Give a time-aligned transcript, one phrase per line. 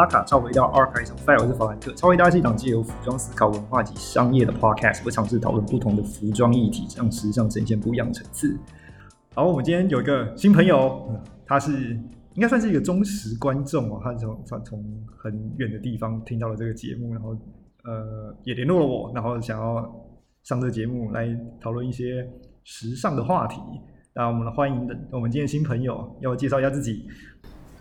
[0.00, 1.92] 卡卡超回到 Archive File，我是法兰克。
[1.92, 8.56] 超回答是一档借由服装思考文化及商业的 Podcast，会尝试讨论不同的服装议题，让时尚呈现不一样层次。
[9.34, 11.06] 好，我们今天有一个新朋友，
[11.44, 11.92] 他是
[12.32, 17.36] 应该算是一个忠实观众哦，他从从从很远的地方听到了这个节目，然后
[17.84, 19.82] 呃也联络了我，然后想要
[20.44, 21.28] 上这个节目来
[21.60, 22.26] 讨论一些
[22.64, 23.60] 时尚的话题。
[24.14, 27.06] 那我们欢迎的我们今天新朋友，要介绍一下自己。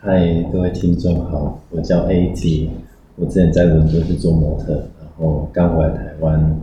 [0.01, 2.69] 嗨，各位听众好，我叫 AT，
[3.17, 6.57] 我之前在伦敦是做模特，然后刚回来台湾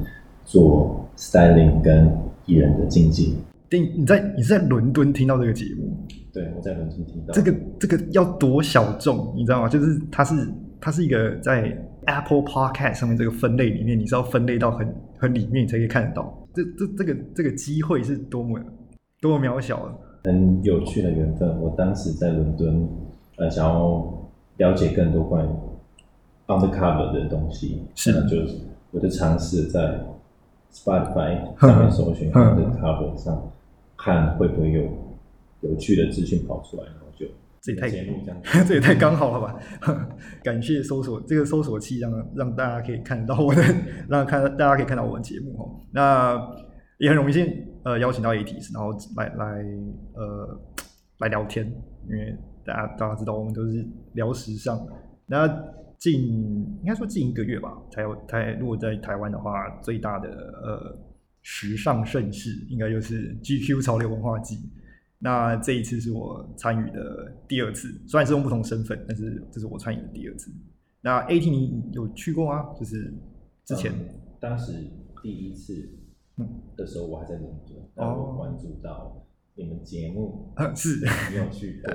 [0.46, 2.10] 做 styling 跟
[2.46, 3.36] 艺人的经纪。
[3.70, 5.94] 你你在你是在伦敦听到这个节目？
[6.32, 7.34] 对，我在伦敦听到。
[7.34, 9.68] 这个这个要多小众，你知道吗？
[9.68, 10.48] 就是它是
[10.80, 11.76] 它是一个在
[12.06, 16.34] Apple Podcast 上面这个分类里面，你是要分类到很很里面，你才可以看得到。
[16.54, 18.58] 这这这个这个机会是多么
[19.20, 19.94] 多么渺小啊！
[20.24, 21.60] 很有趣的缘分。
[21.60, 22.88] 我当时在伦敦，
[23.36, 25.48] 呃，想要了解更多关于
[26.46, 28.36] undercover 的东西，是那就
[28.90, 30.00] 我就尝试在
[30.72, 33.52] Spotify 上面搜寻 undercover 上，
[33.96, 34.82] 看会不会有
[35.60, 37.26] 有趣的资讯跑出来，然后就
[37.60, 38.36] 这也太这样。
[38.66, 39.58] 这也太刚好了吧！
[40.42, 43.62] 感谢搜索这个搜索器，让让大家可以看到我的，
[44.08, 45.80] 让看大家可以看到我们节目哦。
[45.92, 46.40] 那
[46.98, 47.46] 也很荣幸，
[47.82, 49.64] 呃，邀请到 ATS，然后来来
[50.14, 50.60] 呃
[51.18, 51.66] 来聊天，
[52.08, 52.34] 因为
[52.66, 54.86] 大家大家知道我们都是聊时尚。
[55.26, 55.46] 那
[55.98, 60.28] 近应该说近一个月吧，才有台如果在台湾的话，最大的
[60.62, 60.98] 呃
[61.42, 64.58] 时尚盛事应该就是 GQ 潮流文化季。
[65.18, 70.52] 那这一次是我参与的第二次，虽然是用不同身份，但是这是我参与的第二次。
[71.00, 72.74] 那 AT 你有去过吗？
[72.78, 73.14] 就是
[73.64, 74.08] 之前、嗯
[74.38, 74.74] 当时
[75.22, 75.88] 第一次
[76.36, 76.46] 嗯
[76.76, 79.25] 的时候，我还在伦敦，然后我关注到
[79.56, 81.92] 你们节目是，很有去过，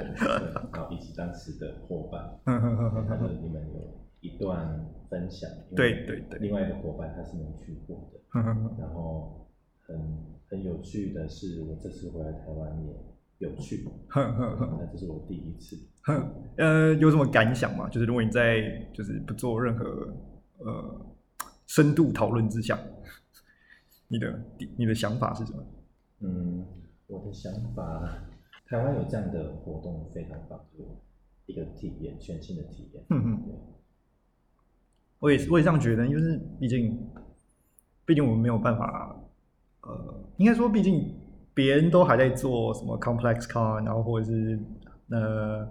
[0.74, 6.40] 然后以及当时的伙伴， 嗯哼哼哼他们你们有一段分享，对对对。
[6.40, 8.20] 另外一个伙伴他是没去过的，
[8.80, 9.48] 然后
[9.86, 9.96] 很
[10.50, 17.88] 很有趣的是，我这次回来台湾也有去，那这是我第一次，哼，呃，有什么感想吗？
[17.90, 19.86] 就是如果你在就是不做任何
[20.58, 21.06] 呃
[21.68, 22.80] 深度讨论之下，
[24.08, 24.44] 你的
[24.78, 25.64] 你的想法是什么？
[26.24, 26.66] 嗯，
[27.12, 28.08] 我的想法，
[28.66, 30.86] 台湾有这样的活动非常棒，就
[31.46, 33.04] 一个体验，全新的体验。
[35.20, 36.98] 我也是，我也这样觉得，就是毕竟，
[38.06, 39.16] 毕竟我们没有办法，
[39.82, 41.14] 呃，应该说，毕竟
[41.54, 44.58] 别人都还在做什么 Complex car，然后或者是
[45.10, 45.68] 呃，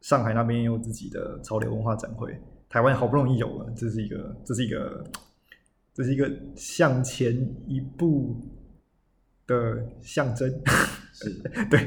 [0.00, 2.36] 上海那边也有自己的潮流文化展会，
[2.68, 5.04] 台湾好不容易有了，这是一个，这是一个，
[5.94, 7.32] 这是一个向前
[7.66, 8.36] 一步
[9.46, 10.48] 的象征。
[11.12, 11.30] 是，
[11.70, 11.80] 对，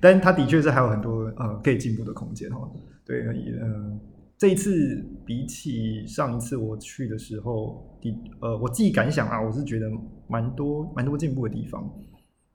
[0.00, 2.70] 但是它的确是还有很多呃可以进步的空间哦。
[3.04, 4.00] 对，嗯呃，
[4.38, 9.90] 这一次比起上一次我去的时候，的呃我自己感想啊，我是觉得
[10.28, 11.88] 蛮多蛮多进步的地方。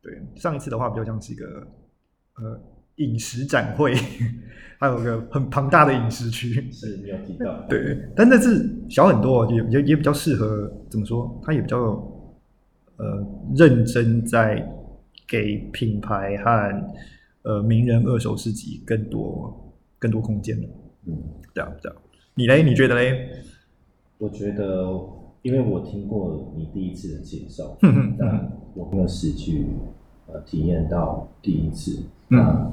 [0.01, 1.45] 对，上一次的话比较像是一个
[2.37, 2.59] 呃
[2.95, 3.93] 饮食展会，
[4.79, 6.71] 还有个很庞大的饮食区。
[6.71, 11.41] 是没有提到， 对，但那次小很多，也也也比较适合怎么说？
[11.45, 11.93] 它也比较
[13.01, 13.25] 呃
[13.55, 14.63] 认真在
[15.27, 16.91] 给品牌和
[17.41, 20.69] 呃名人二手市集更多更多空间了。
[21.07, 21.17] 嗯，
[21.53, 21.95] 对啊，对啊。
[22.35, 22.61] 你嘞？
[22.61, 23.27] 你觉得嘞？
[24.19, 24.87] 我觉得，
[25.41, 29.65] 因为我听过你第一次的介绍，哼哼但我没有实去
[30.27, 32.03] 呃体验到第一次。
[32.29, 32.71] 嗯那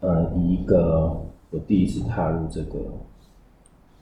[0.00, 2.78] 呃，以一个我第一次踏入这个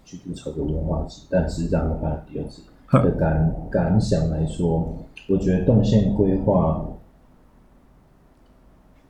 [0.05, 2.63] 居住潮流文化季，但实际上我办了第二次
[2.93, 4.97] 的感感想来说，
[5.29, 6.87] 我觉得动线规划，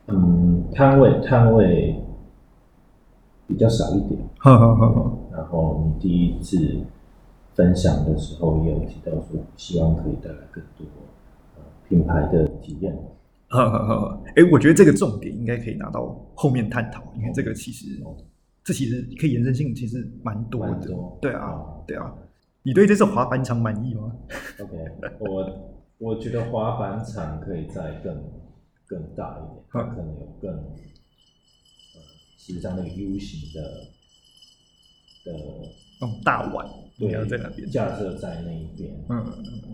[0.06, 2.02] 嗯，摊位摊位
[3.46, 4.20] 比较少一点。
[4.38, 6.80] 呵呵呵呵，然后你第一次
[7.54, 10.86] 分享的时候也有提到说，希望可以带来更多
[11.56, 12.96] 呃品牌的体验。
[13.48, 17.02] 哎，我觉得这个重点应该可以拿到后面探讨。
[17.14, 18.02] 你看，这个其实
[18.64, 20.88] 这其实可以延伸性其实蛮多的。
[21.20, 22.12] 对啊哦，对啊。
[22.62, 24.12] 你对这次滑板场满意吗
[24.60, 24.76] ？OK，
[25.20, 25.44] 我
[25.98, 28.22] 我觉得滑板场可以再更
[28.86, 32.00] 更大一点，它可能有更呃，
[32.36, 33.62] 实际上那个 U 型的
[35.24, 35.38] 的
[36.00, 36.66] 那种大碗
[36.98, 37.68] 对要在那边。
[37.70, 39.24] 架设在那一边，嗯，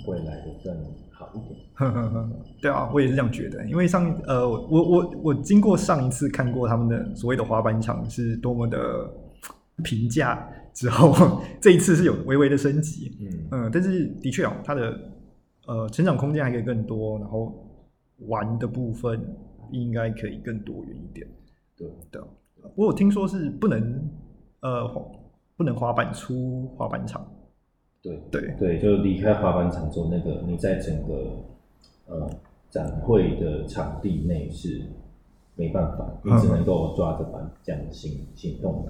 [0.05, 0.75] 会来的更
[1.11, 1.61] 好一点。
[1.75, 2.31] 呵呵呵，
[2.61, 3.65] 对啊，我也是这样觉得。
[3.67, 8.79] 因为上呃，我我我经过上一次看过他们的所谓的滑板场是多么的
[9.85, 13.13] 平价之后， 这一次是有微微的升级。
[13.21, 14.99] 嗯嗯，但是的确哦，它的
[15.67, 17.53] 呃成长空间还可以更多，然后
[18.26, 19.20] 玩的部分
[19.70, 21.26] 应该可以更多元一点。
[21.76, 22.26] 对，对啊，
[22.75, 24.09] 我有听说是不能
[24.61, 25.17] 呃不
[25.56, 27.26] 不能滑板出滑板场。
[28.03, 31.44] 对对，对，就离开滑板场之后，那个你在整个
[32.06, 32.29] 呃
[32.69, 34.82] 展会的场地内是
[35.55, 38.88] 没办法，你只能够抓着板这样行行动。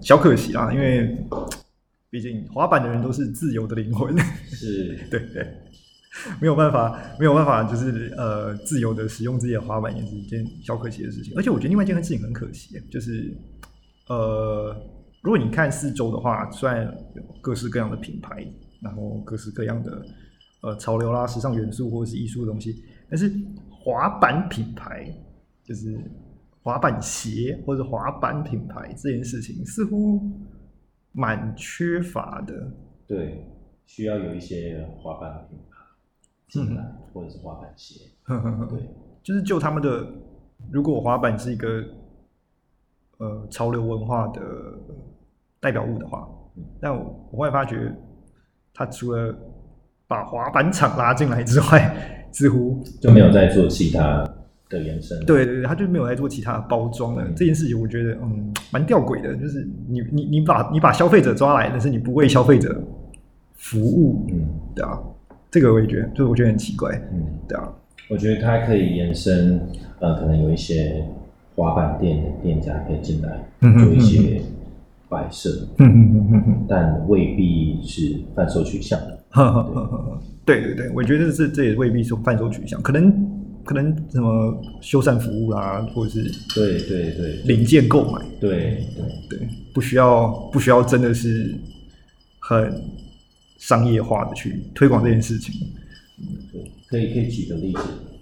[0.00, 1.16] 小可惜啦，因为
[2.10, 4.16] 毕竟滑板的人都是自由的灵魂，
[4.48, 5.46] 是， 对对，
[6.40, 11.34] 没有办法，没有办法，就是呃，自由的使用自己的滑板也是一件小可惜的事情。
[11.36, 13.36] 而且我觉得另外一件事情很可惜，就是
[14.08, 14.74] 呃，
[15.22, 18.46] 如果你看四周的话，虽然有各式各样的品牌，
[18.80, 20.02] 然后各式各样的
[20.62, 23.30] 呃潮流啦、时尚元素或者是艺术的东西，但是
[23.70, 25.14] 滑板品牌
[25.62, 26.00] 就是
[26.62, 30.22] 滑板鞋或者滑板品牌这件事情，似乎
[31.18, 32.54] 蛮缺乏的。
[33.04, 33.44] 对，
[33.84, 35.76] 需要有一些滑板品牌
[36.48, 36.82] 进来，
[37.12, 38.04] 或者是滑板鞋。
[38.70, 38.88] 对，
[39.20, 40.06] 就是就他们的，
[40.70, 41.82] 如果滑板是一个
[43.18, 44.40] 呃潮流文化的
[45.58, 46.28] 代表物的话，
[46.80, 47.92] 但我我会发觉，
[48.72, 49.36] 他除了
[50.06, 54.24] 把滑板厂拉进来之外，似乎就没有在做其他
[54.68, 55.18] 的延伸。
[55.24, 57.24] 对对对，他就没有来做其他的包装了。
[57.36, 62.82] 这件事情我觉得嗯蛮吊诡的，就是你你你把你把消费者抓来，但是你不为消费者
[63.56, 64.98] 服务，嗯，对啊，
[65.50, 67.72] 这个我也觉得，就是我觉得很奇怪，嗯，对啊，
[68.08, 69.60] 我觉得它可以延伸，
[70.00, 71.04] 呃，可能有一些
[71.56, 73.44] 滑板店的店家可以进来
[73.82, 74.40] 做一些
[75.08, 76.66] 摆设，嗯嗯嗯嗯嗯。
[76.68, 79.18] 但未必是贩售取向的。
[80.44, 83.27] 对对对，我觉得这这也未必是贩售取向，可能
[83.68, 86.22] 可能什么修缮服务啦，或者是
[86.54, 88.82] 对对对零件购买，对
[89.28, 91.54] 对，对，不需要不需要真的是
[92.38, 92.82] 很
[93.58, 95.54] 商业化的去推广这件事情。
[96.50, 97.80] 对，可以可以举个例子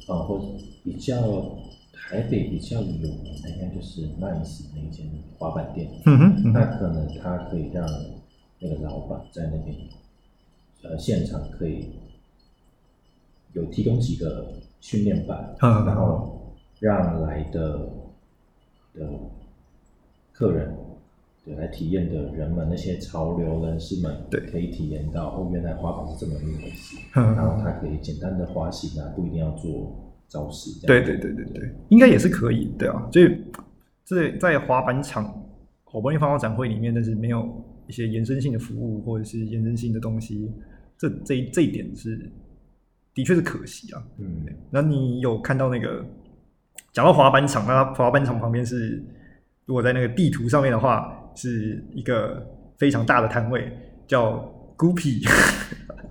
[0.09, 0.45] 啊，或者
[0.83, 1.57] 比较
[1.93, 5.07] 台北比较有名的，应该就是 Nice 那一间
[5.39, 5.89] 滑板店。
[6.07, 7.89] 嗯哼，嗯那可能他可以让
[8.59, 9.77] 那个老板在那边，
[10.83, 11.85] 呃，现场可以
[13.53, 17.89] 有提供几个训练班，嗯然后让来的
[18.95, 19.09] 的
[20.33, 20.77] 客人，
[21.45, 24.41] 对，来体验的人们，那些潮流人士们，对。
[24.51, 27.35] 可以体验到哦，原来滑板是这么一回事，嗯。
[27.35, 29.95] 然后他可以简单的滑行啊，不一定要做
[30.29, 33.37] 招式，对对对对对，应该也是可以，对啊，所以
[34.05, 35.25] 这在滑板场
[35.85, 37.49] 好不容易放到展会里面，但是没有
[37.87, 40.51] 一些延伸性的服务或者是延伸性的东西，
[40.99, 42.31] 这这这一点是
[43.17, 44.03] 的确是可惜啊。
[44.19, 46.05] 嗯，那你有看到那个
[46.93, 49.03] 讲到滑板场，那它滑板场旁边是，
[49.65, 52.47] 如果在那个地图上面的话，是一个
[52.77, 53.73] 非常大的摊位，
[54.07, 54.33] 叫
[54.77, 55.27] Goopy。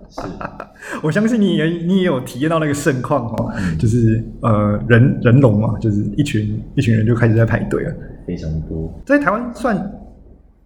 [0.08, 0.20] 是，
[1.02, 3.78] 我相信你也你也有体验到那个盛况哦，嗯。
[3.78, 7.94] 就是呃人人龙嘛，就是一群一群人就开始在排队了，
[8.26, 9.92] 非常多，在台湾算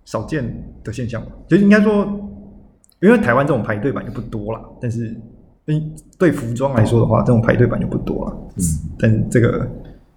[0.04, 0.44] 少见
[0.82, 2.04] 的现象吧，就是应该说，
[3.00, 5.14] 因为台湾这种排队版就不多啦，但是
[5.66, 8.62] 嗯对服装来说的话，这种排队版就不多了，嗯。
[8.98, 9.68] 但是这个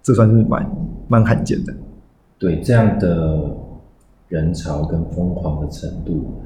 [0.02, 0.70] 这算是蛮
[1.08, 1.72] 蛮罕见的，
[2.38, 3.56] 对这样的
[4.28, 6.42] 人潮跟疯狂的程度，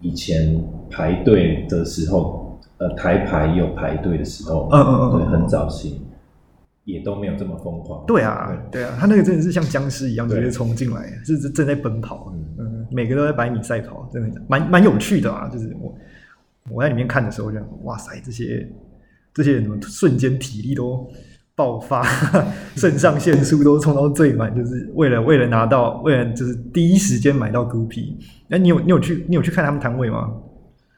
[0.00, 6.00] 以前排队的时候，呃，台排也有排队的时候，嗯嗯嗯很早期
[6.84, 8.04] 也都没有这么疯狂。
[8.06, 15.48] 对啊，对啊，他那个真的是像僵尸一样直接冲进来，是是正在奔跑，嗯嗯，每个都在百米赛跑，真的蛮蛮有趣的啊。
[15.48, 15.94] 就是我
[16.68, 18.68] 我在里面看的时候，就想哇塞，这些
[19.32, 21.10] 这些人怎么瞬间体力都
[21.54, 22.02] 爆发，
[22.76, 28.18] 肾上腺素都冲到最满，就是为了 为了拿到，为了就是第一时间买到孤皮。
[28.48, 30.32] 那你有你有去你有去看他们摊位吗？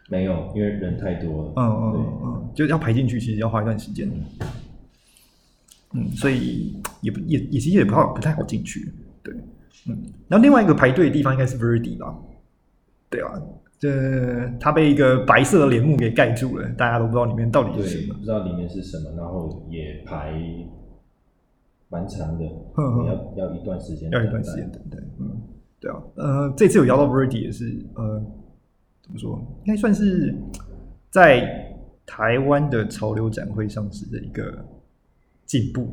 [0.08, 1.52] 没有，因为人太多了。
[1.56, 4.10] 嗯嗯嗯嗯，就要排进去，其实要花一段时间。
[5.94, 8.92] 嗯，所以也不也也其实也不好不太好进去。
[9.22, 9.34] 对，
[9.88, 12.14] 嗯，然后另外一个排队的地方应该是 Verdi 吧？
[13.10, 13.32] 对啊，
[13.82, 18.14] 这它被一个白色的帘幕给盖住了，大家都不知道里面到底是，什么。
[18.14, 20.40] 不知道里面是什么，然后也排
[21.88, 22.44] 蛮长的，
[22.76, 24.70] 要要一段时间，要一段时间。
[24.70, 24.98] 等待。
[25.18, 25.36] 嗯，
[25.80, 28.24] 对啊，呃，这次有邀到 Birdy 也是，呃，
[29.02, 29.44] 怎么说？
[29.64, 30.32] 应该算是
[31.10, 31.74] 在
[32.06, 34.64] 台湾的潮流展会上是的一个
[35.44, 35.88] 进步。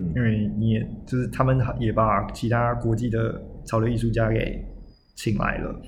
[0.00, 4.64] 嗯因为你也就是他们也把其他国际的潮流艺术家给
[5.14, 5.80] 请来了，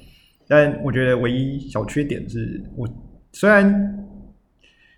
[0.51, 2.89] 但我觉得唯一小缺点是我
[3.31, 4.05] 虽然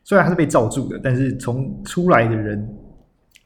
[0.03, 2.67] 虽然他是被罩住的，但是从出来的人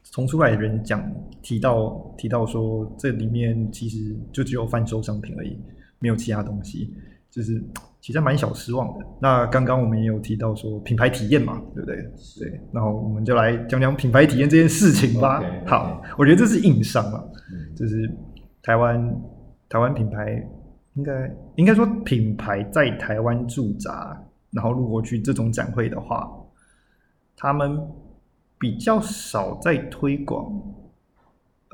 [0.05, 1.03] 从出来的人讲
[1.41, 5.59] 提到提到说这里面其实就只有贩售商品而已，
[5.99, 6.95] 没有其他东西，
[7.29, 7.61] 就是
[7.99, 9.05] 其实蛮小失望的。
[9.21, 11.97] 那刚刚我们也有提到说品牌体验嘛，对不对？
[12.39, 15.43] 对，然后我们就来讲讲品牌体验这件事情吧。
[15.65, 17.21] 好，我觉得这是硬伤啊，
[17.51, 18.09] 嗯就是
[18.63, 19.21] 台湾
[19.67, 20.41] 台湾品牌
[20.97, 24.19] 应该应该说品牌在台湾驻扎，
[24.51, 26.29] 然后如果去这种展会的话，
[27.35, 27.79] 他们
[28.57, 30.51] 比较少在推广，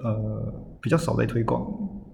[0.04, 1.66] 呃，比较少在推广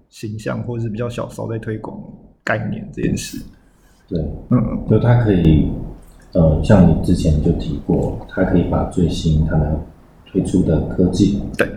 [0.08, 2.00] 形象，或者是比较少少在推广
[2.44, 3.44] 概念这件事。
[4.08, 5.70] 对，嗯就它可以，
[6.32, 9.76] 呃，像你之前就提过，它可以把最新他们
[10.26, 11.68] 推出的科技对，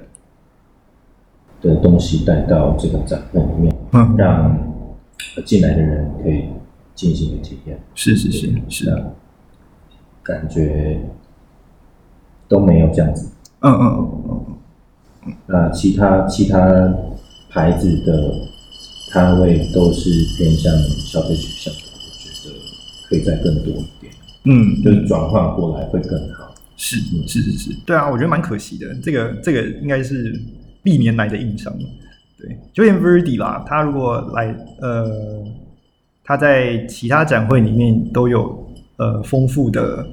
[1.61, 4.72] 的东西带到这个展会里面，嗯，让呃
[5.45, 6.45] 进来的人可以
[6.95, 7.79] 进行一个体验。
[7.95, 8.99] 是是是是，啊
[10.21, 11.01] 感觉
[12.47, 13.29] 都没有这样子。
[13.59, 13.83] 嗯嗯
[14.29, 14.45] 嗯
[15.25, 16.59] 嗯那其他其他
[17.49, 18.31] 牌子的
[19.11, 22.55] 摊位都是偏向消费取向的，我觉得
[23.07, 24.13] 可以再更多一点，
[24.45, 26.53] 嗯，就是转换过来会更好。
[26.75, 28.93] 是是是是，对啊，我觉得蛮可惜的。
[28.95, 30.37] 这个这个应该是
[30.83, 31.73] 历年来的硬伤。
[32.43, 35.45] 对，就连 Verdi 吧，他如果来呃，
[36.25, 40.05] 他在其他展会里面都有呃丰富的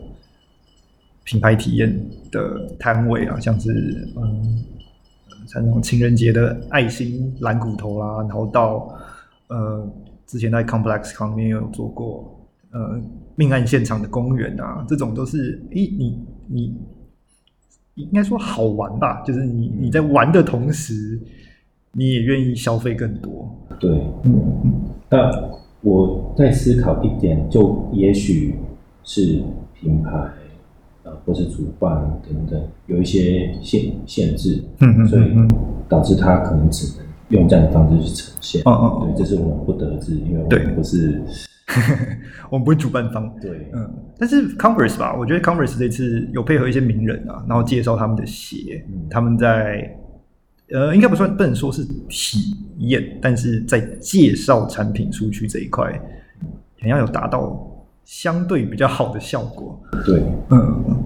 [1.25, 1.92] 品牌体验
[2.30, 4.64] 的摊位啊，像是嗯，
[5.49, 8.96] 像那种情人节的爱心蓝骨头啦，然后到
[9.49, 9.92] 呃
[10.25, 13.00] 之前在 Complex 旁边有做过呃
[13.34, 16.78] 命案现场的公园啊，这种都是诶你你
[17.96, 21.20] 应该说好玩吧，就是你你在玩的同时，
[21.92, 23.49] 你也愿意消费更多。
[23.78, 23.90] 对，
[24.25, 24.73] 嗯嗯
[25.09, 25.30] 那
[25.82, 28.54] 我在思考一点，就也许
[29.02, 29.42] 是
[29.75, 30.11] 品牌
[31.02, 35.49] 呃或是主办等等有一些限限制，嗯嗯所以嗯
[35.88, 38.62] 导致他可能只能用这样的方式去呈现。
[38.66, 41.20] 嗯嗯嗯对，这是我们不得知，因为我对们不是
[42.50, 43.32] 我们不是主办方。
[43.40, 49.97] 对，嗯，但是 Converse 吧，我觉得 Converse 这次有配合一些名人啊，然后介绍他们的鞋，嗯他们在
[50.72, 55.92] 呃，应该不算不能说是体验，但是在介绍产品出去这一块，
[56.80, 57.66] 好像有达到
[58.04, 59.78] 相对比较好的效果。
[60.04, 61.04] 对，嗯，嗯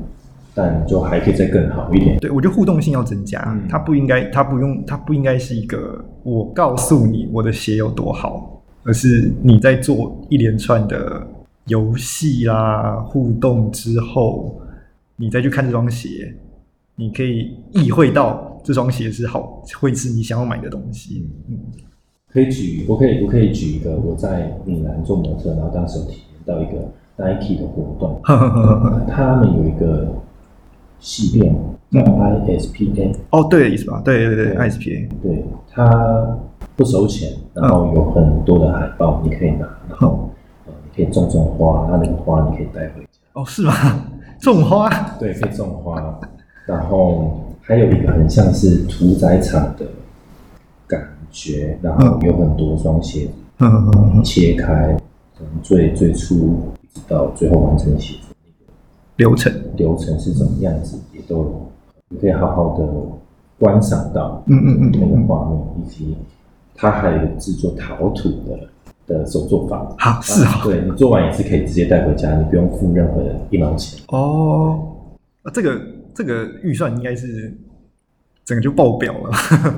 [0.54, 2.18] 但就还可以再更好一点。
[2.18, 11.26] 对，我觉得互动性要增加，嗯它不应该，它不用，它不应该是一个我告诉你我的鞋有多好，而是你在做一连串的
[11.66, 14.60] 游戏啦、互动之后，
[15.16, 16.34] 你再去看这双鞋，
[16.94, 21.30] 你可以意会到这双鞋是好，会是你想要买的东西。
[21.48, 21.56] 嗯。
[22.32, 26.82] 可以举，我可以我可以举一个我在米兰做模特，然后当时有体验到一个
[27.16, 28.20] Nike 的活动，
[29.06, 30.08] 他们有一个
[30.98, 31.54] 系列
[31.92, 34.02] 叫 ISPN，哦，对的意思吧？
[34.04, 36.36] 对对对对，ISPA，对，它
[36.74, 40.28] 不收钱，然后有很多的海报你可以拿，然后
[40.66, 43.72] 呃你可以种种花，那那个花你可以带回家，哦，是吗？
[44.40, 44.90] 种花，
[45.20, 46.18] 对，可以种花，
[46.66, 49.86] 然后还有一个很像是屠宰场的
[50.86, 51.02] 感
[51.32, 53.28] 觉，然后有很多双鞋
[54.22, 54.94] 切开，
[55.36, 58.34] 从最最初一直到最后完成写的
[59.16, 61.70] 流程，流程是怎么样子，也都
[62.10, 62.86] 你可以好好的
[63.58, 66.14] 观赏到嗯嗯嗯那个画面，以及
[66.74, 68.58] 它还有制作陶土的
[69.06, 69.90] 的手作坊。
[69.98, 70.68] 好是好。
[70.68, 73.98] 对你做完也是可以直接带回家，你不用付任何的一毛钱。
[74.08, 74.78] 哦，
[75.42, 75.80] 啊这个
[76.14, 77.52] 这个预算应该是
[78.44, 79.30] 整个就爆表了。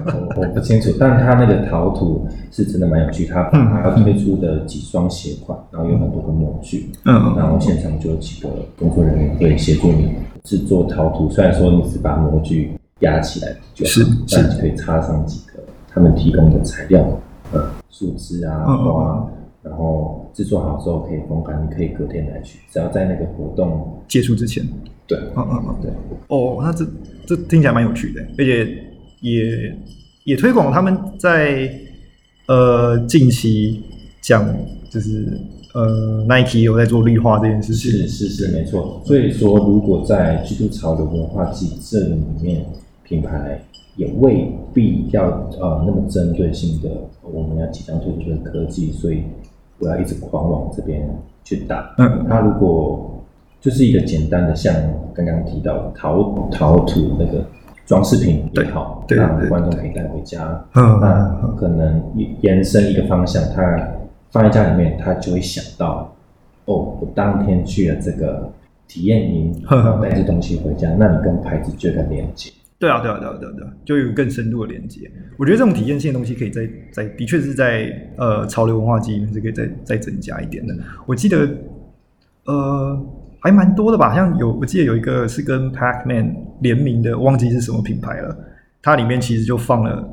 [0.06, 7.34] 我我不清楚，但他那个陶土是真的蛮有趣，他把它推出的几双鞋款，然后有很多个模具，嗯。
[7.36, 10.14] 然后现场就有几个工作人员会协助你
[10.44, 11.30] 制作陶土。
[11.30, 14.10] 虽然说你只把模具压起来就好，是是。
[14.32, 17.20] 但你可以插上几个他们提供的材料，
[17.52, 19.28] 呃，树枝啊、花，
[19.62, 24.64] 然后制作好之后可以风干，你可以隔天来取，只要在那个活动，结束之前，
[25.06, 25.90] 对嗯嗯嗯，对，
[26.28, 26.86] 哦，那这
[27.26, 28.66] 这听起来蛮有趣的，而且
[29.20, 29.76] 也
[30.25, 31.70] 也推广他们在
[32.46, 33.82] 呃近期
[34.20, 34.44] 讲，
[34.90, 35.38] 就是
[35.75, 39.00] 呃 Nike 有在做绿化这件事情，是是是，没错。
[39.04, 42.64] 所以说，如果在基督潮流文化季这里面，
[43.04, 43.62] 品牌
[43.96, 45.25] 也未必要
[45.60, 46.90] 呃那么针对性的，
[47.22, 49.22] 我们要即将推出的科技，所以
[49.78, 51.08] 我要一直狂往这边
[51.44, 51.94] 去打。
[51.98, 53.15] 嗯它如果
[53.66, 54.73] 就是一个简单的，像
[55.12, 57.44] 刚刚提到的陶陶土那个
[57.85, 60.64] 装饰品也好，让观众可以带回家。
[60.75, 62.00] 嗯那可能
[62.42, 63.88] 延伸一个方向，他
[64.30, 66.14] 放在家里面，他就会想到，
[66.66, 68.49] 哦，我当天去了这个
[68.87, 69.52] 体验营，
[70.00, 72.52] 带这东西回家，那你跟牌子就有个连接。
[72.78, 75.11] 对啊，对啊，对啊，对啊，对啊，就有更深度的连接。
[75.38, 80.73] 我觉得这种体验性的东西可以在在，的确是在呃潮流文化季里面是可以再再增加一点的。
[81.04, 81.49] 我记得
[82.44, 83.04] 呃
[83.40, 88.36] 还蛮多的吧，像有我记得有一个是跟 Pacman 联名的，忘记是什么品牌了。
[88.82, 90.08] 它里面其实就放了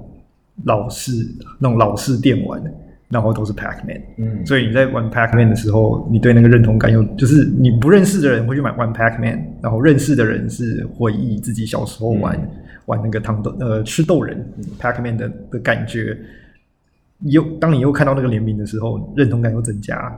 [0.65, 1.11] 老式
[1.59, 2.61] 那种老式电玩，
[3.09, 4.01] 然后都是 Pac-Man。
[4.17, 12.49] 嗯，所以你在玩 Pac-Man 的时候，你对那个认同感有，就是你不认识的人会去买玩 Pac-Man，然后认识的人是回忆自己小时候玩、嗯
[12.85, 14.45] 玩那个糖豆呃吃豆人
[14.77, 16.17] Pac-Man 的的感觉。
[17.21, 20.13] 又当你又看到那个联名的时候，认同感又增加，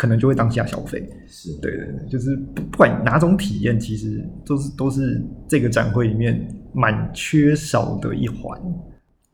[0.00, 1.06] 可能就会当下消费。
[1.26, 8.58] 是，对对对，就是不不管哪种体验，其实都是都是这个展会里面蛮缺少的一环。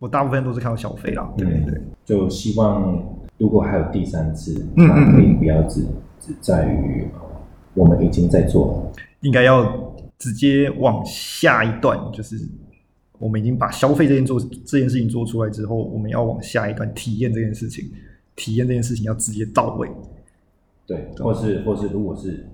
[0.01, 3.01] 我大部分都是看到消费啦，对对就希望
[3.39, 5.83] 如果还有第三次，嗯它可以不要只
[6.19, 7.21] 只在于呃
[7.75, 12.37] 我们已经在做了，应该要直接往下一段，就是
[13.21, 17.89] 我们已经把消费这件做这件事情做出来之后，我们要往下一段体验这件事情，
[18.35, 19.89] 体验这件事情要直接到位。
[20.87, 22.47] 对，或是或是如果是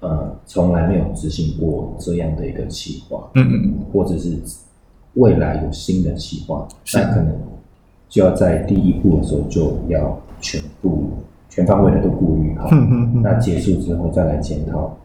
[0.00, 4.36] 呃从来没有执行过这样的一个企划，嗯嗯或者是
[5.14, 7.34] 未来有新的企划，那可能
[8.08, 11.10] 就要在第一步的时候就要全部
[11.48, 12.68] 全方位的都顾虑好。
[12.72, 14.96] 嗯嗯嗯，那结束之后再来检讨，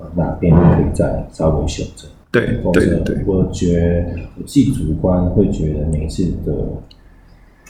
[0.00, 2.10] 呃哪边可以再稍微修正。
[2.30, 6.52] 对否则对对，我觉得我自己主观会觉得每一次的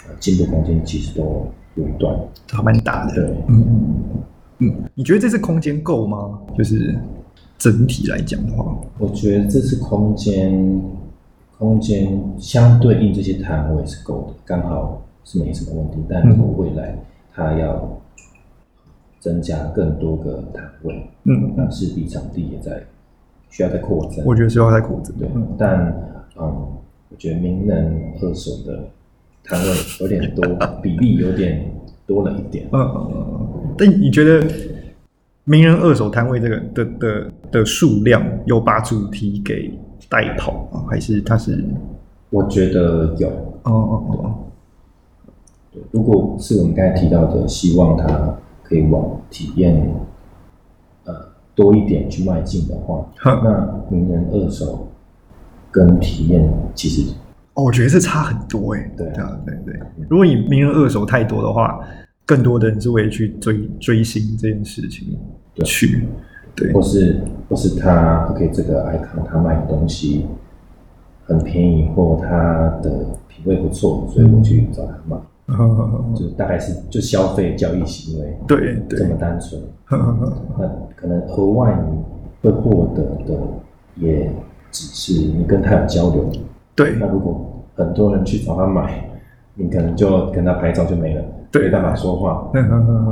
[0.07, 2.17] 呃进步空间其实都有一段。
[2.49, 3.15] 还蛮大的。
[3.15, 3.82] 对，嗯
[4.63, 6.39] 嗯嗯，你觉得这次空间够吗？
[6.57, 6.95] 就是
[7.59, 10.83] 整体来讲的话，我觉得这次空间
[11.59, 15.99] 空间相对应这些摊位是够的，刚好是没什么问题。
[16.09, 16.99] 但如果未来
[17.33, 18.01] 它要
[19.21, 22.83] 增加更多个摊位，嗯，那势必场地也在
[23.49, 24.25] 需要再扩展。
[24.27, 25.15] 我觉得需要再扩展。
[25.19, 25.87] 对嗯，但
[26.37, 26.45] 嗯，
[27.09, 28.89] 我觉得名人二手的
[29.45, 29.69] 摊位
[30.01, 30.45] 有点多，
[30.83, 31.71] 比例有点
[32.07, 32.69] 多了一点。
[32.73, 33.75] 嗯嗯嗯嗯。
[33.77, 34.47] 但你觉得
[35.45, 39.73] 名人二手摊位这个的的的数量有把主题给
[40.09, 40.85] 带跑吗？
[40.89, 41.65] 还是它是？
[42.31, 44.35] 我觉得有，哦哦哦，
[45.71, 49.95] 对如果是我们刚才提到的，希望它可以往体验
[51.05, 51.15] 呃
[51.55, 54.89] 多一点去迈进的话，哼那名人二手
[55.71, 57.13] 跟体验其实
[57.55, 58.91] 哦，我觉得这差很多哎。
[58.97, 59.81] 对啊啊，对对。
[60.09, 61.81] 如果你名人二手太多的话，
[62.25, 65.19] 更多的人是为了去追追星这件事情
[65.55, 66.09] 对去。
[66.55, 70.27] 对或是或是他 OK 这个 icon 他卖的东西
[71.25, 75.17] 很便宜，或他的品味不错，所以我去找他买。
[76.15, 79.61] 就大概是就消费交易行为，对对这么单纯。
[79.91, 81.99] 那可能额外你
[82.43, 83.39] 会获得的，
[83.97, 84.31] 也
[84.71, 86.31] 只是你跟他有交流。
[86.75, 89.09] 对那如果很多人去找他买，
[89.55, 92.51] 你可能就跟他拍照就没了，对没办法说话。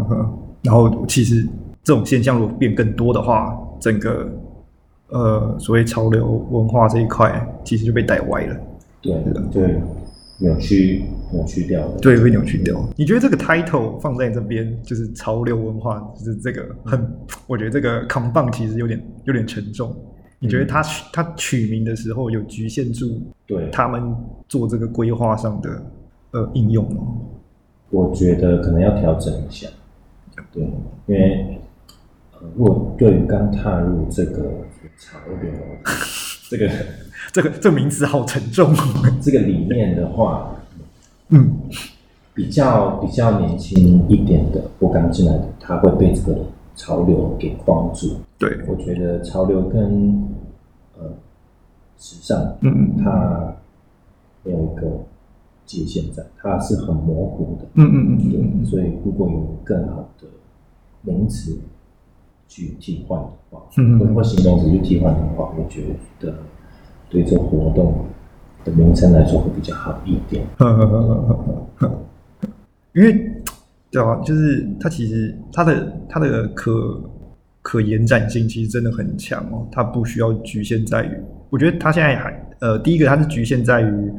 [0.63, 1.47] 然后其实
[1.83, 4.29] 这种现象如果变更多的话，整个
[5.09, 8.57] 呃所谓潮流文化这一块其实就被带歪了，
[9.01, 9.61] 对是的，就
[10.39, 11.99] 扭曲扭曲掉了。
[12.01, 12.79] 对，会扭曲掉。
[12.97, 16.99] 你觉得这个 title 放在这边就是潮流文化，就是这个很，
[17.47, 19.95] 我觉得这个扛棒其实有点有点沉重。
[20.43, 24.17] 你觉得他取他取名的时候有局限住对，他们
[24.49, 25.83] 做这个规划上的
[26.33, 27.03] 呃应用吗？
[27.91, 29.69] 我觉得可能要调整一下。
[30.51, 30.63] 对，
[31.07, 31.61] 因为
[32.33, 34.51] 呃，如果对于刚踏入这个
[34.99, 35.51] 潮流
[36.49, 36.71] 这个
[37.33, 38.75] 这个这个名词好沉重。
[39.21, 40.57] 这个理念的话，
[41.29, 41.61] 嗯
[42.33, 46.39] 比较比较年轻一点的我刚进来的，他会被这个
[46.81, 48.17] 潮流给框住。
[48.39, 50.27] 对，我觉得潮流跟
[50.99, 51.13] 呃
[51.99, 53.55] 时尚，嗯嗯它
[54.43, 54.91] 没有一个
[55.67, 57.67] 界限在，它是很模糊的。
[57.75, 60.27] 嗯嗯嗯对，嗯所以如果有更好的
[61.03, 61.59] 名词
[62.49, 65.85] 去替换的话，嗯或或形容词去替换的话，我觉
[66.19, 66.35] 得
[67.11, 68.07] 对这活动
[68.65, 70.47] 的名称来说会比较好一点。
[70.61, 71.93] 嗯，
[72.95, 73.40] 因为
[73.91, 77.03] 对啊，就是它其实它的它的可
[77.61, 81.11] 可延展性其实真的很强哦，它不需要局限在于，
[81.51, 84.13] 我觉得它现在还呃，第一个它是局限在于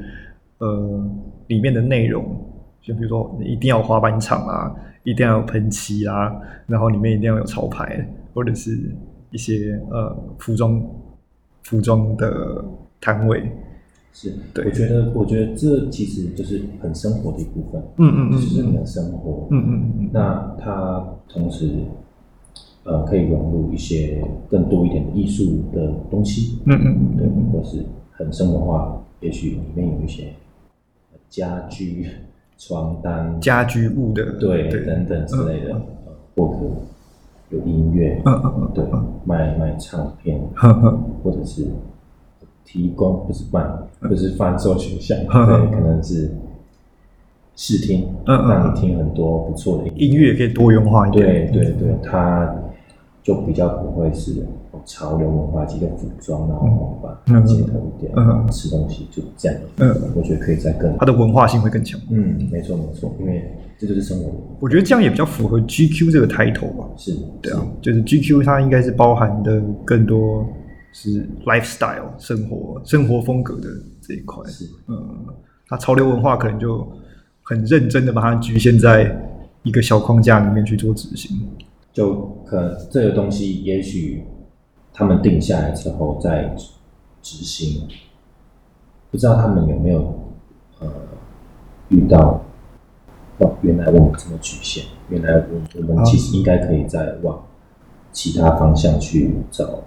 [0.57, 1.10] 呃
[1.47, 2.23] 里面的内容，
[2.81, 6.31] 就比如说你一定要有滑板场啊，一定要有喷漆啊，
[6.67, 8.77] 然后里面一定要有潮牌，或者是
[9.31, 10.84] 一些呃服装
[11.63, 12.63] 服装的
[12.99, 13.49] 摊位，
[14.13, 14.65] 是，对。
[14.65, 19.47] 我觉得，我觉得这其实就是很生活的一部分，嗯嗯嗯就是你的生活。
[19.52, 21.69] 嗯嗯嗯那它同时，
[22.84, 30.34] 呃，可以融入一些更多一点的艺术的东西，嗯嗯对嗯，或是很生活化，也许里面有一些
[31.30, 32.06] 家居、
[32.58, 34.86] 床单、家居物的对对。
[34.86, 35.82] 等等之类的，呃
[36.36, 36.60] 或者
[37.52, 38.84] 有音乐，嗯嗯嗯对，
[39.26, 41.00] 卖卖唱片，呵呵。
[41.24, 41.67] 或者是
[42.65, 43.63] 提供不是卖，
[44.00, 45.47] 不是贩售选项，嗯。
[45.47, 46.32] 对，可能是
[47.56, 50.34] 试听，让你听很多不错的音乐。
[50.36, 51.52] 可以多元化一点。
[51.52, 52.56] 对对对，它
[53.24, 54.45] 就比较不会是
[54.86, 58.47] 潮流文化，几个服装然后吧，嗯街头一点，嗯。
[58.50, 59.62] 吃东西就这样。
[59.78, 62.00] 嗯，我觉得可以再更它的文化性会更强。
[62.10, 63.43] 嗯，没错没错，因为
[63.78, 66.86] 这就是生活，我觉得这样也比较符合 GQ 这个 title 吧。
[66.97, 70.43] 是，对啊，就是 GQ 它应该是包含的更多
[70.91, 73.69] 是 lifestyle 生活生活风格的
[74.01, 74.43] 这一块。
[74.49, 75.25] 是，嗯，
[75.67, 76.88] 它潮流文化可能就
[77.41, 79.15] 很认真的把它局限在
[79.63, 81.49] 一个小框架里面去做执行。
[81.93, 84.23] 就可能这个东西，也许
[84.93, 86.56] 他们定下来之后再
[87.21, 87.88] 执行，
[89.10, 90.32] 不知道他们有没有
[90.80, 90.89] 呃
[91.89, 92.41] 遇到，
[93.39, 97.45] 哦，原来我们这么局限，原来我我们其实应该可以再往
[98.13, 99.84] 其他方向去找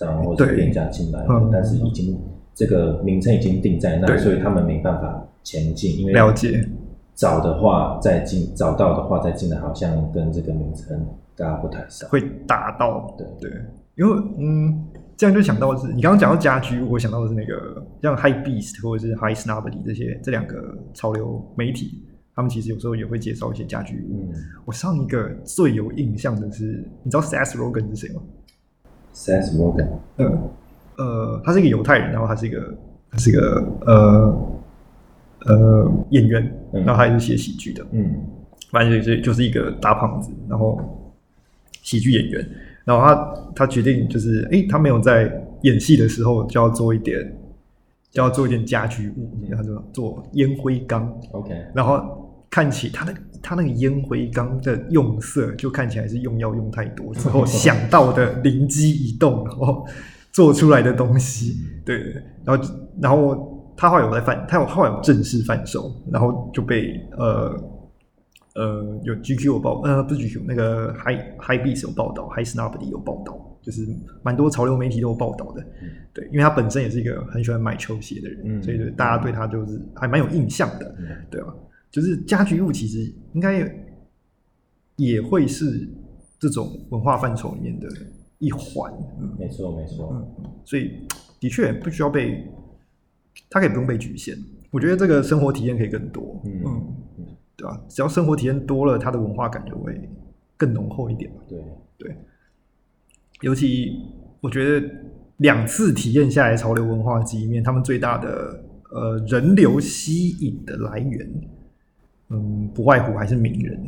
[0.00, 2.18] 商或者对店家进来嗯，但是已经
[2.54, 6.66] 这个名称已经定在那，对所以他们没办法前进，因为了解，
[7.14, 12.08] 找的话再进，找到的话再进来，好像跟这个名称大家不太上。
[12.08, 13.50] 会达到对对，
[13.96, 14.84] 因为嗯，
[15.16, 22.02] 这样就想到的是你刚刚讲到家居，我想到的是那个像 High Beast 或者是 High Snobby 这些这两个潮流媒体，
[22.34, 24.06] 他们其实有时候也会介绍一些家居。
[24.10, 24.32] 嗯
[24.64, 28.22] 我上一个最有印象的是，你知道 Seth Rogen 是谁吗？
[29.14, 30.50] ，Seth Rogen，呃
[30.96, 32.74] 呃，他是一个犹太人，然后他是一个
[33.10, 34.48] 他是一个呃
[35.46, 36.42] 呃演员，
[36.72, 36.84] 嗯。
[36.84, 38.14] 然后他也是写喜剧的，嗯。
[38.70, 40.78] 反正就是就是一个大胖子，然后
[41.82, 42.48] 喜剧演员，
[42.84, 47.20] 然后他他决定就是，诶，他没有在演戏的时候就要做一点，
[48.12, 59.86] 就要做一点家居物，然后就做烟灰缸，，OK，然后看起他那个他那个烟灰缸的用色，就看起来是用药用太多之后想到的灵机一动，然后
[60.32, 62.64] 做出来的东西，对，然后
[63.00, 67.56] 然后他后来有在贩，他有后来有正式贩售，然后就被呃
[68.54, 73.86] 呃有 GQ 有报，呃不是 GQ 那个 High High Beats 有报道，High Snobby 有报道，就是
[74.22, 75.64] 蛮多潮流媒体都有报道的，
[76.12, 78.62] 对，因为他本身也是一个很喜欢买球鞋的人，嗯。
[78.62, 81.06] 所以就大家对他就是还蛮有印象的，嗯。
[81.30, 81.46] 对啊，
[81.90, 83.68] 就是家居物其实应该
[84.96, 85.88] 也会是
[86.38, 87.88] 这种文化范畴里面的
[88.38, 89.34] 一环，嗯。
[89.38, 90.92] 没错没错，嗯，所以
[91.38, 92.46] 的确不需要被，
[93.48, 94.36] 它可以不用被局限。
[94.70, 96.94] 我觉得这个生活体验可以更多，嗯
[97.56, 100.08] 对吧、只要生活体验多了，它的文化感就会
[100.56, 101.42] 更浓厚一点嘛。
[101.48, 101.58] 对，
[101.98, 102.16] 对，
[103.42, 104.00] 尤其
[104.40, 104.90] 我觉得
[105.38, 111.30] 两次体验下来潮流文化机里面，他们最大的呃人流吸引的来源，
[112.30, 113.78] 嗯，不外乎还是名人，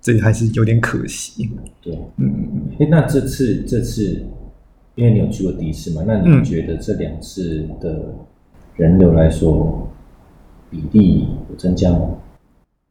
[0.00, 1.50] 这还是有点可惜。
[1.82, 2.26] 对，嗯。
[2.26, 4.22] 嗯嗯，哎，那这次这次，
[4.94, 6.40] 因为你有去过第一次嘛，那嗯。
[6.40, 8.14] 你觉得这两次的
[8.76, 9.88] 人流来说，
[10.70, 12.10] 比例有增加吗？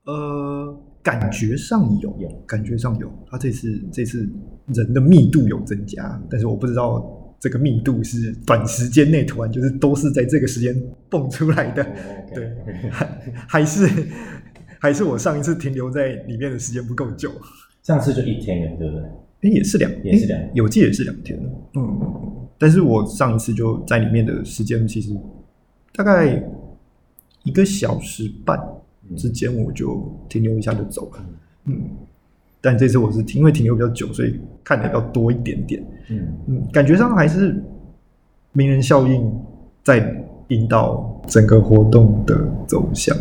[0.06, 2.28] 呃，感觉上有，有。
[2.46, 4.28] 感觉上有，他这次这次
[4.74, 10.76] 人的密度有增加，但是我不知道这个密度是短时间内突然就是都是在这个时间
[11.08, 11.86] 蹦出来的，
[12.34, 12.52] 对
[12.90, 13.88] 还还是
[14.80, 17.32] 还是我上一次停留在里面的时间不够久？
[17.84, 19.04] 上次就一天了，对不对？
[19.42, 21.40] 哎，也是两，也是两诶有记也是两天，
[21.76, 22.02] 嗯，
[22.58, 25.16] 但是我上一次就在里面的时间其实
[25.96, 26.44] 大概
[27.44, 28.60] 一个小时半
[29.16, 31.26] 之间，我就停留一下就走了，
[31.66, 31.80] 嗯，
[32.60, 37.64] 但这次我是停因为停留比较久，所以看的比较多一点点，嗯，嗯，感觉上还是
[38.54, 39.32] 名人效应
[39.84, 43.16] 在引导整个活动的走向，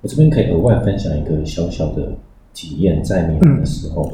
[0.00, 2.12] 我这边可以额外分享一个小小的
[2.54, 4.04] 体验，在米兰的时候，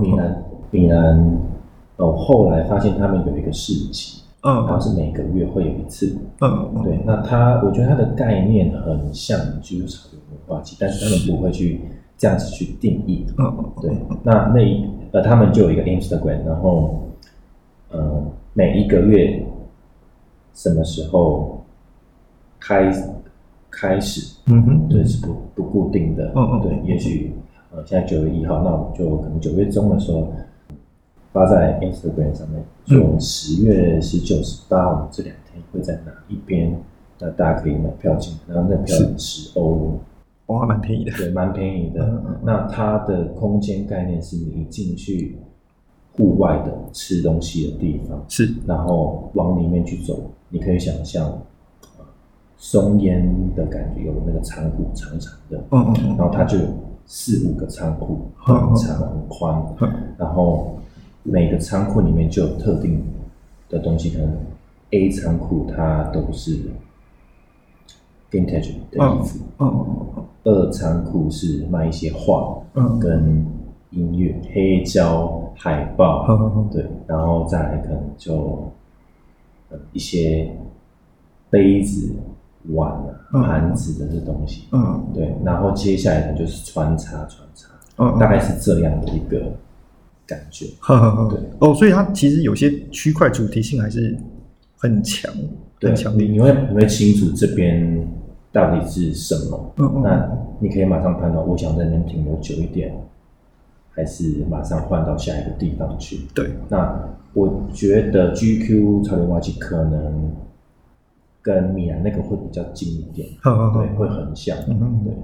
[0.00, 1.38] 米兰米兰，
[1.96, 6.16] 哦，后来发现他们有一个市集，然后嗯是每个月会有一次。
[6.40, 11.80] 嗯，对，那它我觉得它的概念很像居住潮流文化季，但是他们不会去
[12.18, 13.26] 这样子去定义。
[13.38, 13.90] 嗯对，
[14.22, 17.02] 那那一呃，他们就有一个 Instagram，然后
[17.90, 19.44] 呃，每一个月
[20.54, 21.62] 什么时候
[22.58, 22.92] 开
[23.70, 26.32] 开始，嗯哼，对，是不不固定的。
[26.34, 27.32] 嗯嗯对，也许
[27.70, 30.32] 呃现在九月一号，那我们就可能九月中的时候
[31.32, 36.76] 发在 Instagram 上面，所以我们十月十九、十八，我们这两天会在哪一边？
[37.22, 39.98] 那大家可以买票进，然后那票是十欧，
[40.46, 42.02] 哇，蛮便宜的，对，蛮便宜的。
[42.02, 45.36] 嗯嗯嗯那它的空间概念是你进去
[46.16, 51.40] 户外的吃东西的地方，是，然后往里面去走，你可以想象呃
[52.62, 56.16] 松烟的感觉，有那个仓库长长的，嗯嗯嗯。
[56.16, 56.64] 然后它就有
[57.06, 60.76] 四五个仓库，嗯很长很宽，嗯然后
[61.22, 63.02] 每个仓库里面就有特定
[63.70, 64.36] 的东西，可能
[64.90, 66.70] A 仓库它都是
[68.30, 73.00] vintage 的衣服，嗯嗯二仓库是卖一些画嗯。
[73.00, 73.46] 跟
[73.90, 76.24] 音乐、黑胶、海报，
[76.70, 78.70] 对，然后再来可能就
[79.70, 80.54] 呃一些
[81.48, 82.14] 杯子、
[82.68, 83.42] 碗啊、嗯。
[83.42, 85.06] 盘子的这东西，嗯。
[85.14, 87.68] 对，然后接下来可能就是穿插穿插，
[87.98, 89.52] 嗯，大概是这样的一个
[90.26, 90.66] 感觉。
[90.80, 91.30] 呵呵呵。
[91.30, 91.40] 对。
[91.60, 94.16] 哦，所以它其实有些区块主题性还是
[94.76, 95.32] 很强，
[95.78, 96.26] 对很，强烈。
[96.26, 98.06] 你你会你会清楚这边
[98.52, 102.94] 到底是什么，嗯嗯那你可以马上判断，我想在那边停留久一点，
[103.90, 106.20] 还是马上换到下一个地方去。
[106.34, 110.32] 对，那我觉得 GQ 潮流挖机可能
[111.42, 114.56] 跟米兰那个会比较近一点，对，会很像。
[115.04, 115.14] 对，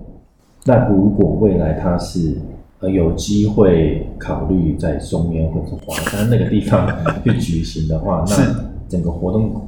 [0.65, 2.37] 那如果未来它是
[2.81, 6.89] 呃有机会考虑在松烟或者华山那个地方
[7.25, 9.61] 去举行的话，是那整个活动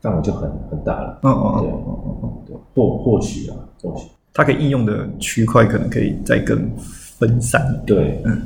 [0.00, 1.18] 范围就很很大了。
[1.22, 7.98] 嗯嗯对嗯嗯对，或或许啊，或许它可以应用的区块可能可以再更分散一点。
[7.98, 8.38] 对，嗯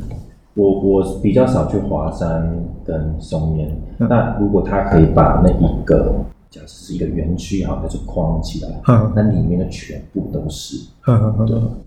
[0.55, 2.53] 我我比较少去华山
[2.85, 3.69] 跟松烟，
[3.99, 6.13] 嗯那如果他可以把那一个
[6.51, 10.77] 假设是一个园区好，就是框起来，呵那里面的全部都是，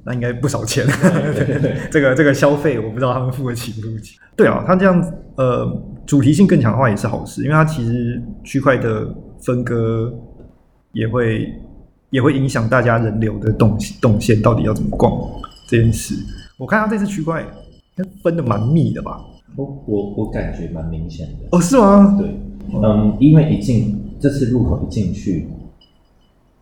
[0.05, 0.85] 那应该不少钱。
[0.87, 4.17] 对这个 这个消费，我不知道他们付得起不付得起。
[4.37, 5.69] 对啊，他这样呃
[6.05, 10.13] 主题性更强的话也是好事，因为它其实区块的分割
[10.93, 11.53] 也会
[12.09, 15.11] 也会影响大家人流的动动线到底要怎么逛
[15.67, 16.15] 这件事。
[16.57, 17.45] 我看它这次区块
[18.23, 19.19] 分的蛮密的吧？
[19.57, 21.57] 我我我感觉蛮明显的。
[21.57, 22.15] 哦，是吗？
[22.17, 22.39] 对，
[22.81, 25.49] 嗯，因为一进这次入口一进去，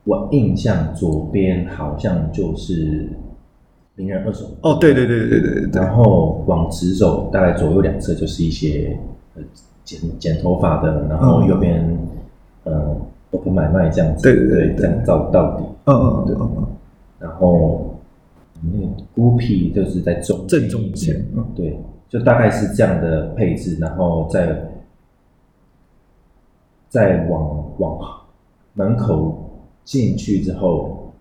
[0.04, 3.08] 我印象左边好像就是
[3.94, 4.48] 名人二手。
[4.64, 5.68] 哦，对对对对对对。
[5.68, 8.98] 对，然后往直走，大概左右两侧就是一些
[9.36, 9.44] 呃
[9.84, 11.48] 剪剪头发的，然后嗯。
[11.50, 12.00] 右边、
[12.64, 12.98] 呃
[13.30, 16.68] open 买卖这样子，对对对对这样到到底，嗯嗯嗯嗯嗯，
[17.20, 17.96] 然后
[18.74, 21.24] 那个孤僻就是在中正中间
[21.56, 21.78] 对，
[22.10, 24.48] 就大概是这样的配置，然后再
[26.92, 27.98] 再往往
[28.74, 31.14] 门口进去之后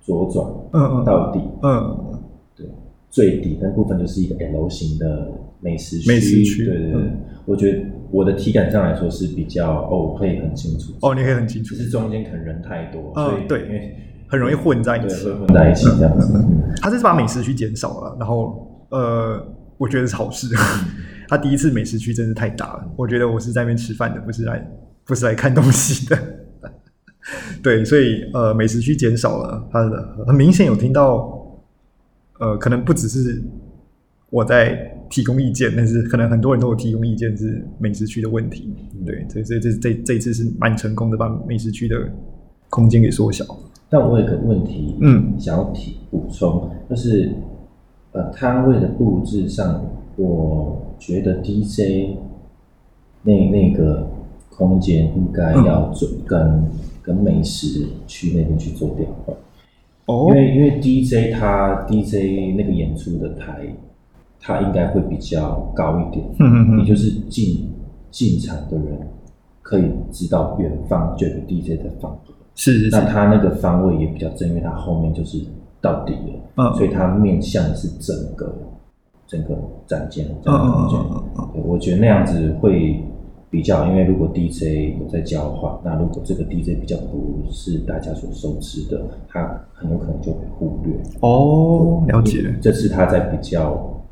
[0.00, 2.20] 左转嗯嗯到底，嗯
[2.56, 2.66] 对，
[3.08, 5.30] 最底那部分就是一个 L 型的
[5.60, 6.10] 美食区。
[6.10, 7.78] 美食区对对对，嗯我觉得
[8.10, 10.92] 我的体感上来说是比较哦，我可以很清楚。
[11.00, 15.26] 哦，你可以很清楚只，是中间可能人太多，嗯所以对因为很容易混在一对起。
[15.26, 16.32] 会混在一起这样子。
[16.34, 19.40] 嗯他这是把美食区减少了，然后呃，
[19.78, 20.48] 我觉得是好事。
[21.28, 24.66] 他第一次美食区真是太大了，我觉得我是在那边吃饭的，不是来
[25.08, 26.18] 不是来看东西的。
[27.62, 31.58] 对，所以呃，美食区减少了，它的很明显有听到，
[32.38, 33.42] 呃，可能不只是
[34.30, 38.72] 我在提供意见，但是可能很多人都有提供意见是美食区的问题。
[39.04, 41.96] 对，这这这这这一次是蛮成功的，把美食区的
[42.70, 43.44] 空间给缩小。
[43.90, 47.32] 但我有个问题，嗯想要提补充，就是
[48.12, 49.84] 呃摊位的布置上，
[50.16, 52.16] 我觉得 DJ
[53.22, 54.06] 那那个
[54.58, 56.68] 空间应该要做跟、
[57.00, 59.36] 跟美食去那边去做调换，
[60.06, 60.26] 哦。
[60.30, 63.72] 因为因为 DJ 他 DJ 那个演出的台，
[64.40, 67.70] 他应该会比较高一点，嗯嗯嗯也就是进
[68.10, 68.98] 进场的人
[69.62, 72.10] 可以知道远方就有个 DJ 在放。
[72.10, 72.34] 歌。
[72.56, 75.38] 是是是，那他那个方位也比较正，因为他后面就是
[75.80, 76.74] 到底了，嗯。
[76.74, 78.52] 所以他面向的是整个
[79.28, 80.98] 整个展间整个空间。
[81.64, 83.00] 我觉得那样子会
[83.50, 90.94] 比较，因为如果 DJ 有在交换，那如果这个 DJ 比较不是大家所熟知的，他很有可能就被忽略。
[91.20, 92.54] 哦，了解。
[92.60, 94.02] 这是他在比较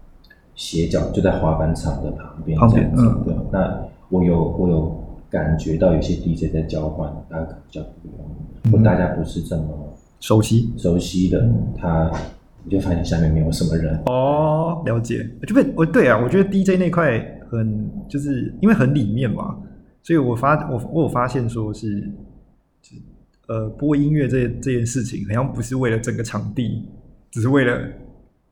[0.55, 3.03] 斜角，就在滑板场的旁边旁这样子。
[3.03, 8.27] 边嗯对，那我有我有感觉到有些 DJ 在交换，大家可能比较不容
[8.65, 9.65] 易，或大家不是这么
[10.21, 11.47] 熟悉熟悉的，
[11.77, 12.11] 他
[12.65, 14.01] 你就发现下面没有什么人。
[14.07, 15.29] 哦，了解。
[15.47, 19.59] 就被我对啊，我觉得 DJ 那块很就是因为很里面嘛，
[20.03, 22.13] 所以我发我我有发现说是，
[23.49, 26.85] 呃播音乐这这件事情，好像不是为了整个场地，
[27.31, 27.81] 只是为了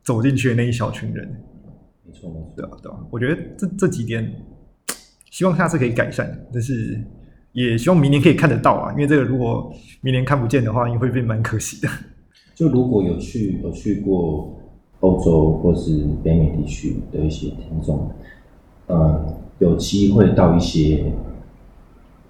[0.03, 1.27] 走进去的那一小群人。
[2.05, 2.53] 没错没错。
[2.55, 4.31] 对啊，对啊，我觉得这这几点，
[5.31, 7.01] 希望下次可以改善，但是
[7.51, 11.89] 也希望明年可以看得到啊，因为这个如果明年看不见的话，也会变蛮可惜的。
[12.53, 14.57] 就如果有去有去过
[15.01, 18.09] 欧洲或是北美地区的一些听众，
[18.87, 19.25] 呃，
[19.59, 21.05] 有机会到一些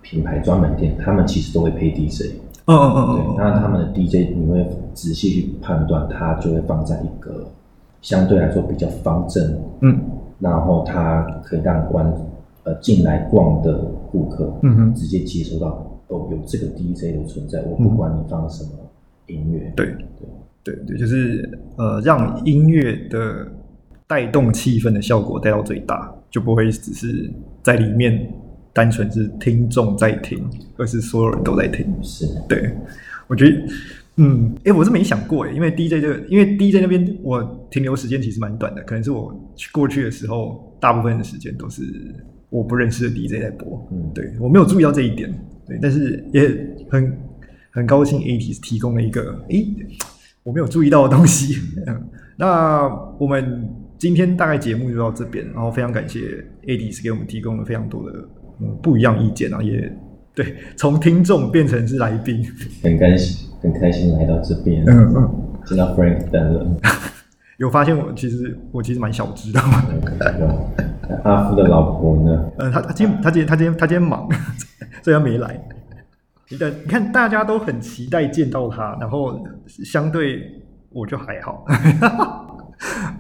[0.02, 2.36] 品牌专门店，他们其实都会配 DJ。
[2.66, 7.46] 嗯嗯嗯对，那他们的 DJ 你会仔细去判断，它就会放在一个
[8.02, 10.00] 相对来说比较方正，嗯。
[10.40, 12.12] 然后它可以让观
[12.64, 13.78] 呃进来逛的
[14.12, 14.94] 顾客，嗯哼。
[14.96, 15.68] 直接接收到
[16.08, 18.72] 哦有这个 DJ 的存在，我不管你放什么
[19.28, 19.72] 音乐。
[19.76, 19.86] 对。
[20.64, 23.46] 对，对对，就是呃，让音乐的
[24.08, 27.32] 带动气氛的效果带到最大，就不会只是
[27.64, 28.32] 在里面
[28.72, 30.44] 单纯是听众在听，
[30.78, 31.86] 而是所有人都在听。
[32.04, 32.72] 是，对，
[33.28, 33.66] 我觉得，
[34.18, 41.84] 嗯，哎，我是没想过哎，因为 DJ 这个，因为 DJ 那边我停留时间其实蛮短的，可能是我去过去的时候，大部分的时间都是
[42.50, 45.34] 我不认识的 DJ 在播，嗯对我没有注意到这一点，
[45.66, 46.42] 对，但是也
[46.90, 47.18] 很
[47.72, 49.68] 很高兴 AT 提供了一个，诶，
[50.44, 51.60] 我没有注意到的东西。
[51.88, 52.88] 嗯 那
[53.18, 56.20] 我们今天大概节目就到这边，然后非常感谢
[56.64, 58.18] Adis 给我们提供了非常多的
[58.62, 59.92] 嗯不一样意见啊，也
[60.34, 62.46] 对，从听众变成是来宾，
[62.84, 66.78] 很开心，很开心来到这边，嗯嗯，见到 Frank 等人。
[67.58, 70.60] 有发现我其实我其实蛮小知道的，
[71.08, 72.52] 那阿夫的老婆呢？
[72.58, 74.28] 嗯，他他今天他今天他今天他今天忙，
[75.02, 75.58] 所以他没来。
[76.50, 80.42] 你的你看，大家都很期待见到他，然后相对
[80.92, 81.66] 我就还好。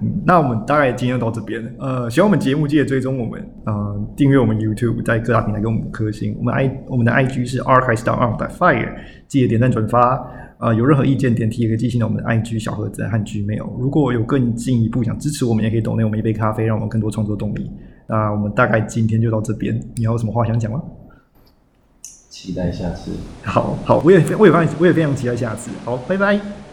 [0.01, 1.71] 嗯 那我们大概今天就到这边了。
[1.79, 6.35] 呃，喜欢我们节目，记得追踪我们，呃，订阅我们 YouTube，在各大平台给我们五颗星。
[6.37, 8.93] 我们 i 我们的 IG 是 archives down on fire，
[9.27, 10.25] 记得点赞转发。
[10.57, 13.79] 呃，有任何意见点题，也可以寄信到我们的 IG 小盒子和 Gmail。
[13.79, 17.69] 如果有更进一步想支持我们，也可以 donate 我们一杯咖啡，让我们更多创作动力。
[18.07, 20.81] 那我们大概今天就到这边，你还有什么话想讲吗？
[22.29, 23.11] 期待下次。
[23.43, 25.71] 好好，我也我也非常我也非常期待下次。
[25.83, 26.64] 好，拜拜。